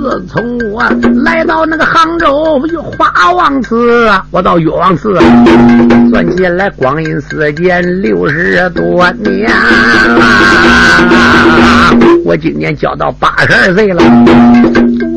[0.00, 0.82] 自从我
[1.26, 2.58] 来到那个杭州
[2.96, 5.14] 花王寺，我到岳王寺，
[6.10, 10.24] 算起来光阴似箭，六十多年了。
[12.24, 14.02] 我今年交到八十二岁了。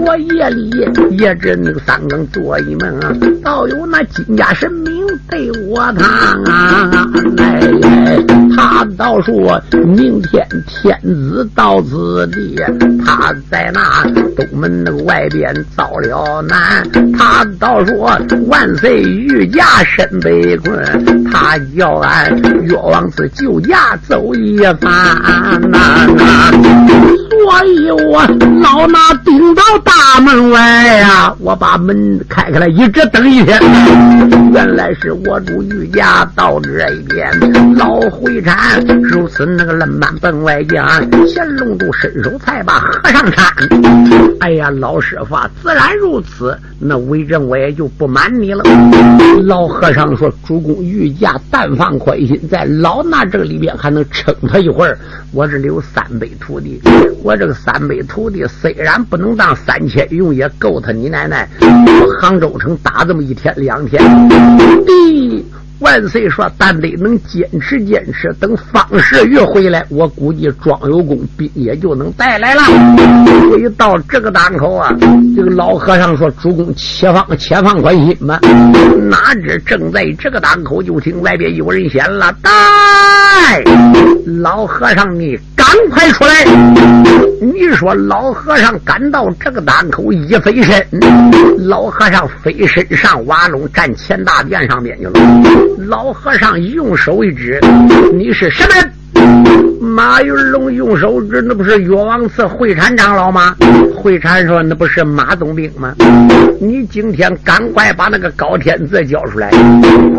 [0.03, 0.69] 昨夜里
[1.17, 6.05] 也知那个三更做一梦，倒有那金家神明对我谈
[6.45, 7.07] 啊！
[7.37, 8.17] 哎，
[8.53, 12.61] 他倒说明天天子到此地，
[13.05, 14.03] 他在那
[14.35, 16.85] 东门那个外边遭了难。
[17.17, 18.11] 他倒说
[18.47, 26.51] 万岁御驾身被困，他叫俺岳王寺救驾走一番呐。
[27.45, 28.21] 所以我
[28.61, 33.59] 老衲顶到大门外呀，我把门开开了，一直等一天。
[34.53, 37.31] 原来是我主御驾到这一边，
[37.75, 40.85] 老会禅如此那个冷板奔外将，
[41.33, 44.37] 乾隆都伸手才把和尚搀。
[44.39, 46.57] 哎呀，老师傅，自然如此。
[46.85, 48.61] 那为人我也就不瞒你了。
[49.45, 54.99] 老和尚说：“主公御驾，但放宽心，在老衲这里边还能撑他一会儿。
[55.31, 56.81] 我这里有三辈徒弟，
[57.23, 61.47] 我这个三辈徒弟虽然不能当三千用，也够他你奶奶。
[62.21, 64.01] 杭州城打这么一天两天，
[64.85, 65.45] 第。”
[65.83, 72.61] 万岁说：“但得能坚持坚持，等方世玉回来，我估计庄有功，兵也就能带来了。”
[73.49, 74.95] 所以到这个档口啊，
[75.35, 78.39] 这个老和尚说：“主公，且放且放宽心吧。”
[79.09, 83.61] 哪知正在这个档口，就听外边有人喊了：“带
[84.41, 86.45] 老和尚，你赶快出来！”
[87.43, 90.81] 你说老和尚赶到这个档口，一飞身，
[91.67, 95.11] 老和尚飞身上瓦龙，站前大殿上边去了。
[95.77, 97.59] 老和尚用手一指
[98.13, 98.91] ：“你是什么人？”
[99.79, 103.55] 马云龙用手指，那不是岳王祠会禅长老吗？
[103.95, 105.93] 会禅说：“那不是马总兵吗？
[106.59, 109.51] 你今天赶快把那个高天子交出来。”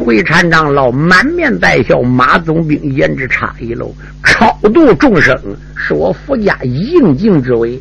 [0.04, 5.36] 会禅长老满面带笑：“马总兵言之差矣喽，超度众生
[5.74, 7.80] 是我福家应尽之为。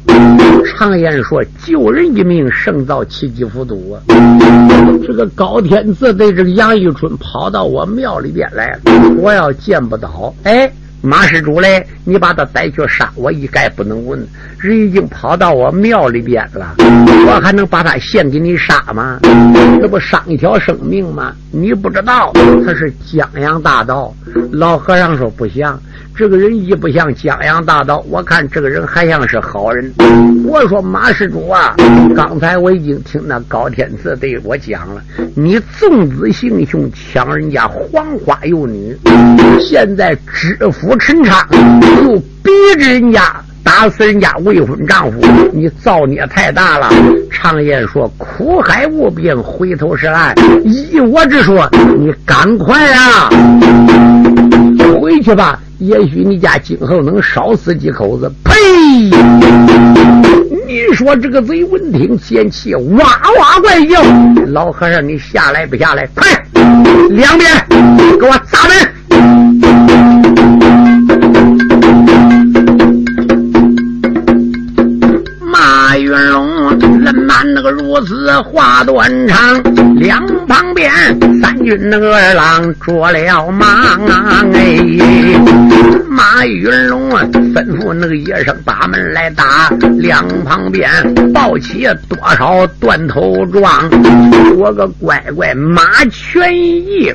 [0.66, 4.02] 常言说，救人一命胜造七级浮屠啊！
[5.06, 8.80] 这个高天子对这个杨玉春跑到我庙里边来了，
[9.20, 10.72] 我要见不到，哎。”
[11.06, 14.26] 马施主嘞，你把他带去杀，我一概不能问。
[14.58, 16.76] 人已经跑到我庙里边了，
[17.28, 19.20] 我还能把他献给你杀吗？
[19.82, 21.34] 这不伤一条生命吗？
[21.52, 22.32] 你不知道
[22.66, 24.16] 他是江洋大盗。
[24.54, 25.78] 老和尚说不像。
[26.16, 29.92] 这个人一不像江洋大盗，我看这个人还像是好人。
[30.46, 31.76] 我说马施主啊，
[32.16, 35.02] 刚才我已经听那高天赐对我讲了，
[35.36, 38.96] 你纵子行凶，抢人家黄花幼女，
[39.60, 41.48] 现在知府陈昌
[42.04, 43.34] 又逼着人家
[43.64, 45.20] 打死人家未婚丈夫，
[45.54, 46.90] 你造孽太大了。
[47.32, 50.36] 常言说苦海无边，回头是岸。
[50.64, 53.30] 依我之说，你赶快啊，
[55.00, 55.60] 回去吧。
[55.80, 58.32] 也许你家今后能少死几口子。
[58.44, 58.54] 呸！
[60.66, 63.06] 你说这个贼闻听嫌气，哇
[63.38, 64.02] 哇怪叫。
[64.48, 66.08] 老和尚，你下来不下来？
[66.16, 66.26] 快，
[67.10, 67.50] 两边
[68.20, 68.78] 给我砸门！
[75.98, 79.62] 云龙人满那个如此话断肠，
[79.96, 80.92] 两旁边
[81.42, 83.70] 三军那个二郎着了忙
[84.54, 84.78] 哎，
[86.08, 87.24] 马云龙啊
[87.54, 90.90] 吩咐那个野生把门来打，两旁边
[91.34, 93.90] 抱起多少断头桩，
[94.56, 97.14] 我个乖乖马全义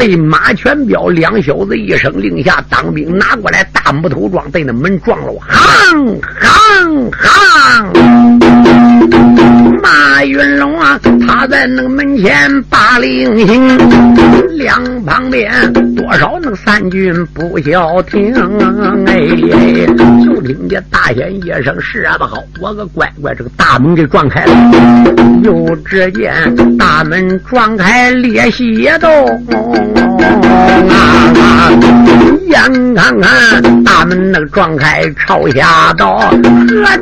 [0.00, 7.28] 被马全彪两小子一声令下，当兵拿过来大木头桩被那门撞了，行行行。
[9.82, 13.78] 马云龙啊，他在那个门前把令行，
[14.56, 15.50] 两旁边
[15.94, 18.32] 多少那个三军不消停，
[19.06, 19.20] 哎，
[20.24, 24.52] 就听见大喊一声：“是啊，不好！”我个乖乖，这个大门给撞开了。
[25.42, 26.34] 又只见
[26.76, 29.10] 大门撞开，裂隙洞
[30.90, 31.70] 啊！
[32.58, 36.32] 眼看看大门那个撞开，朝下倒，呵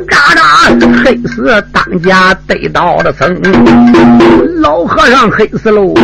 [0.07, 3.35] 喳喳，黑死当家得到了僧，
[4.61, 5.95] 老和尚黑死喽！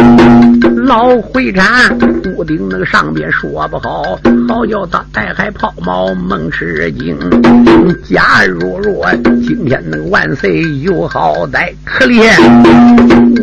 [0.93, 1.97] 老回禅
[2.37, 4.15] 屋顶那个上边说不好，
[4.47, 7.17] 好叫他带海抛锚梦吃惊。
[8.03, 12.31] 假如若今天那个万岁有好歹，可怜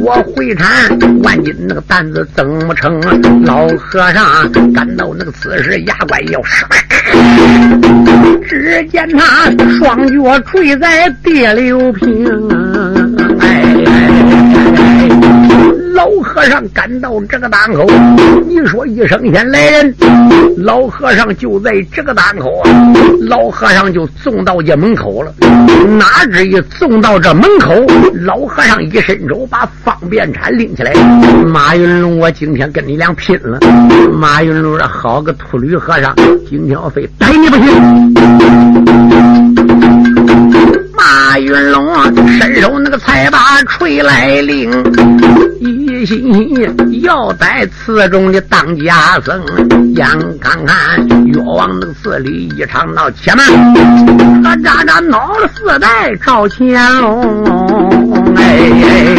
[0.01, 3.01] 我回禅万斤那个担子怎么成？
[3.44, 6.68] 老和尚感到那个此时牙关要杀，
[8.48, 12.99] 只见他双脚垂在地流平，
[16.41, 17.86] 和尚赶到这个档口，
[18.49, 19.95] 你说一声先来人，
[20.57, 22.70] 老和尚就在这个档口啊，
[23.20, 25.30] 老和尚就送到这门口了。
[25.99, 27.74] 哪知一送到这门口，
[28.22, 30.95] 老和尚一伸手把方便铲拎起来。
[31.45, 33.59] 马云龙，我今天跟你俩拼了！
[34.11, 36.16] 马云龙，好个秃驴和尚，
[36.49, 39.09] 今天我非逮你不行！
[41.31, 41.95] 马云龙
[42.26, 44.68] 伸手那个才把锤来领，
[45.61, 46.53] 一心
[47.03, 49.41] 要在寺中的当家僧。
[49.95, 50.05] 眼
[50.41, 53.47] 看看越王那个寺里一场闹，且慢，
[54.43, 58.35] 他喳喳闹了四代赵乾隆。
[58.35, 59.14] 哎，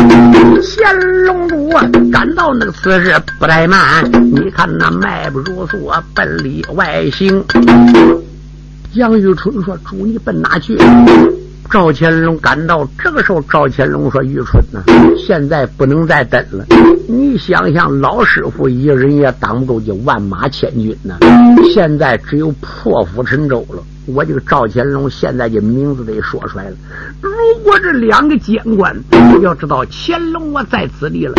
[0.62, 4.03] 乾隆主啊赶到那个此时不怠慢，
[4.36, 7.41] 你看那迈不如速，奔里外行。
[8.95, 10.78] 杨玉春说：“主，你奔哪去？”
[11.72, 14.84] 赵乾隆赶到这个时候，赵乾隆说：“玉春呐，
[15.17, 16.65] 现在不能再等了。
[17.07, 21.17] 你想想，老师傅一人也挡不住这万马千军呐。
[21.74, 23.82] 现在只有破釜沉舟了。
[24.07, 26.76] 我这个赵乾隆现在这名字得说出来了。
[27.22, 27.32] 如
[27.63, 28.93] 果这两个监官
[29.41, 31.36] 要知道乾隆我在此地了，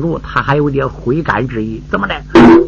[0.00, 1.82] 住他还有点悔改之意。
[1.90, 2.14] 怎么的？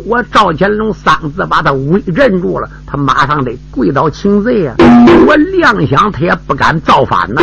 [0.07, 4.75] 我赵乾隆三字把他围镇住了，他马上得跪倒请罪呀！
[5.27, 7.43] 我亮想他也不敢。”造反呐？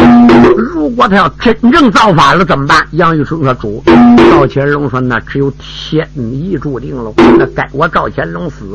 [0.57, 2.77] 如果他要真正造反了怎么办？
[2.91, 3.83] 杨玉春说：“主，
[4.31, 8.65] 赵乾隆说那只有天意注定了，那该我赵乾隆死。”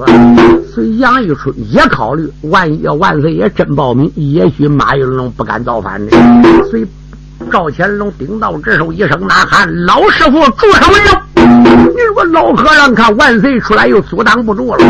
[0.72, 6.12] 所以杨玉春也考虑，万一要万岁爷真报名，也许马云龙不敢造反呢。
[6.70, 6.86] 所以
[7.50, 14.84] 赵乾隆顶到这时候一声呐喊：“老师傅，住上文了！”你说老和尚看万岁出来又阻挡不住了，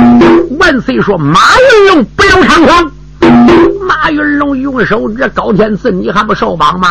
[0.58, 2.90] 万岁说：“马云龙不要猖狂。”
[3.86, 6.88] 马云龙用手这高天赐，你还不受绑吗？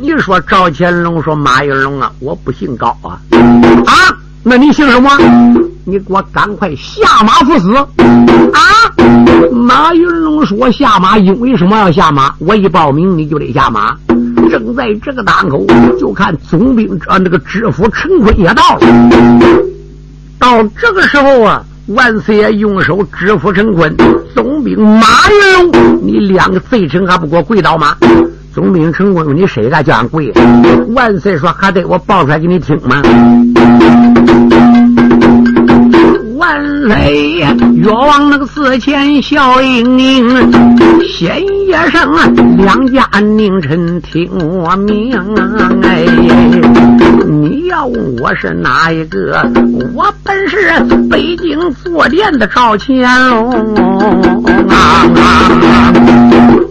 [0.00, 3.18] 你说赵乾隆说：“马云龙啊，我不姓高啊。”
[3.86, 3.92] 啊，
[4.42, 5.10] 那你姓什么？
[5.84, 7.74] 你给我赶快下马赴死！
[7.74, 8.60] 啊！
[9.50, 12.32] 马云龙说：“下马，因为什么要下马？
[12.38, 13.94] 我一报名你就得下马。”
[14.52, 15.64] 正在这个当口，
[15.98, 18.80] 就看总兵啊那个知府陈坤也到了。
[20.38, 23.96] 到这个时候啊，万岁爷用手知府陈坤，
[24.34, 27.96] 总兵马云龙，你两个罪臣还不给我跪倒吗？
[28.52, 30.30] 总兵陈坤，你谁敢叫俺跪？
[30.88, 33.00] 万岁说：“还得我报出来给你听吗？”
[36.42, 37.46] 万岁！
[37.76, 40.28] 越王那个寺前笑盈盈，
[41.06, 42.26] 先一声啊，
[42.58, 46.04] 两家宁臣听我命啊哎！
[47.28, 49.40] 你要问我是哪一个？
[49.94, 50.58] 我本是
[51.08, 53.74] 北京坐殿的赵乾隆
[54.68, 56.11] 啊啊！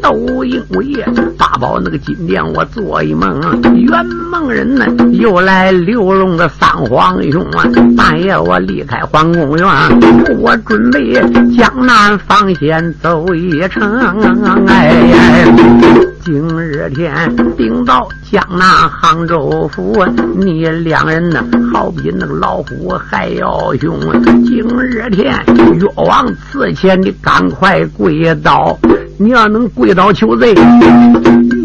[0.02, 1.06] 都因为
[1.38, 3.40] 八宝那个金殿，我做一梦，
[3.76, 7.64] 圆梦人呢又来刘荣的三皇兄啊！
[7.96, 9.68] 半夜我离开皇宫院。
[10.40, 11.14] 我准备
[11.56, 13.98] 江南防线走一程，
[14.68, 15.46] 哎，
[16.24, 17.14] 今日天
[17.56, 20.04] 顶到江南杭州府，
[20.36, 24.00] 你两人呢，好比那个老虎还要凶。
[24.46, 25.36] 今日天
[25.74, 28.78] 越王赐钱，你赶快跪倒，
[29.18, 30.56] 你要能跪倒求罪。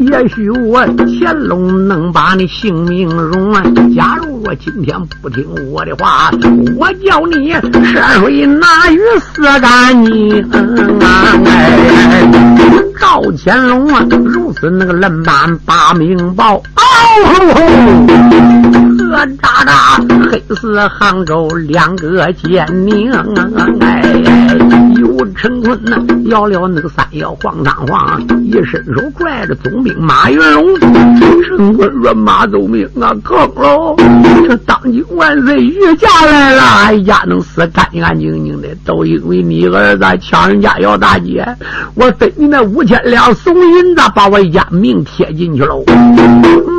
[0.08, 0.86] 也许我
[1.20, 3.62] 乾隆能把你性命容啊！
[3.96, 6.30] 假如我今天不听我的话，
[6.78, 10.48] 我叫你涉水拿鱼死干净
[11.00, 11.34] 啊！
[13.00, 16.82] 赵乾隆啊，如此那个冷板把命报，啊
[17.24, 17.60] 吼吼！
[19.08, 19.72] 何渣渣，
[20.30, 23.24] 黑死杭州两个奸佞啊！
[23.80, 24.02] 哎，
[24.98, 30.78] 有陈坤呐，摇了那个三摇黄当黄，一伸手拽着总兵马云龙。
[31.46, 33.96] 陈坤说：“马总兵啊，坑喽！
[34.46, 41.46] 这当今万岁御驾来了，哎呀，能死干干净净的，都因为你儿子抢人家姚大姐，
[41.94, 45.82] 我分你那五千两怂银子，把我一家命贴进去喽。”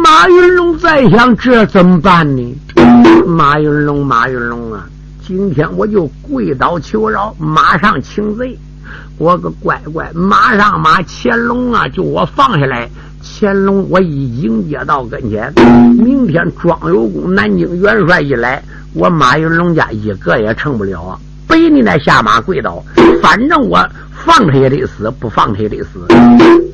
[0.09, 2.25] 马云龙在想，这怎么办？
[2.37, 2.55] 呢
[3.25, 4.87] 马云龙，马云龙啊！
[5.21, 8.57] 今天我就跪倒求饶，马上请罪。
[9.17, 12.89] 我个乖乖，马上马乾隆啊，就我放下来。
[13.21, 15.53] 乾隆，我一迎接到跟前。
[15.97, 21.19] 明天庄有功南京元帅一来，我马云龙家一个也成不了啊！
[21.49, 22.81] 背你那下马跪倒，
[23.21, 23.85] 反正我
[24.25, 26.07] 放他也得死，不放他也得死。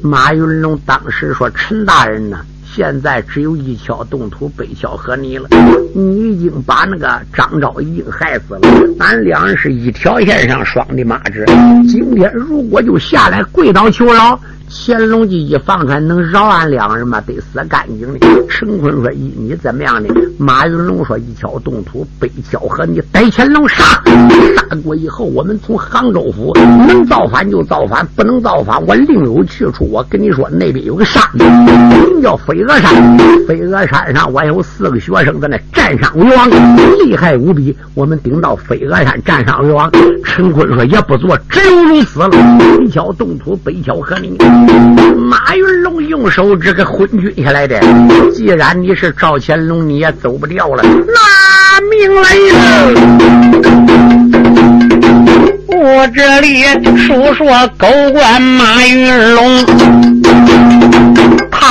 [0.04, 2.38] 马云龙当时说：“陈大人呢？”
[2.76, 5.48] 现在只有一桥动土，北桥和你了。
[5.94, 8.62] 你已经把那个张昭已经害死了，
[8.98, 11.46] 俺两人是一条线上双的马子。
[11.88, 14.40] 今天如果就下来跪倒求饶。
[14.76, 17.22] 乾隆就一放出来，能饶俺两人吗？
[17.22, 18.28] 得死干净的。
[18.50, 23.84] 陈坤说：“依你怎么样的？”马云龙说：“一敲动土，北敲和你逮乾隆杀。
[24.56, 26.52] 杀过以后，我们从杭州府
[26.88, 29.88] 能造反就造反，不能造反，我另有去处。
[29.92, 33.18] 我跟你说，那边有个山，名叫飞鹅山。
[33.48, 36.50] 飞鹅山上，我有四个学生在那战上为王，
[37.06, 37.76] 厉害无比。
[37.94, 39.90] 我们顶到飞鹅山战上为王。”
[40.26, 42.30] 陈坤说：“也不做，只有如此了。
[42.78, 44.36] 北敲动土，北敲和你。”
[45.18, 47.80] 马云龙用手指给昏君下来的。
[48.34, 50.84] 既然你是赵乾隆，你也走不掉了。
[50.84, 52.94] 拿命来了！
[55.76, 56.64] 我这里
[56.98, 57.46] 说说
[57.78, 59.66] 狗官马云龙。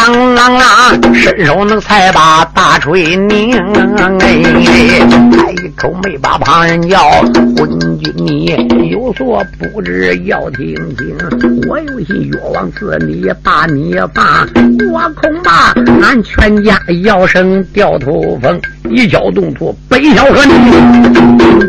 [0.02, 3.56] 啷啷啷，伸手能才把大锤拧，
[4.18, 4.42] 哎，
[5.30, 6.98] 开口没把旁人叫。
[7.56, 8.46] 昏君你
[8.90, 11.16] 有所不知，要听听。
[11.68, 14.44] 我有心越王赐你把你罢，
[14.90, 15.72] 我恐怕
[16.04, 18.60] 俺全家要生掉头风。
[18.90, 20.52] 一脚动土，北小河你。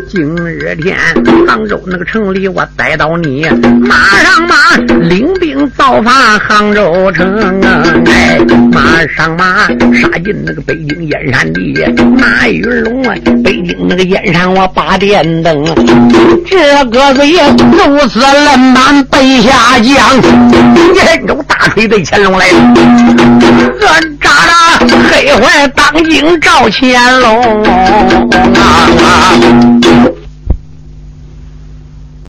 [0.08, 0.98] 今日天，
[1.46, 3.46] 杭州那个城里，我逮到你，
[3.80, 4.76] 马上马
[5.08, 7.82] 领兵造反杭州城啊！
[8.72, 8.80] 马
[9.16, 11.74] 上马杀进那个北京燕山地，
[12.18, 15.64] 马云龙啊，北京那个燕山我把电灯，
[16.46, 20.20] 这个子也如此冷满北下江，
[21.04, 22.74] 人州大锤对乾隆来了，
[23.80, 23.86] 这
[24.20, 24.78] 扎扎
[25.10, 27.64] 黑坏当今赵乾隆！